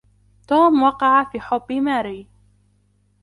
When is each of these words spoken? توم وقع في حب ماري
توم 0.47 0.83
وقع 0.83 1.23
في 1.23 1.39
حب 1.39 1.71
ماري 1.71 2.27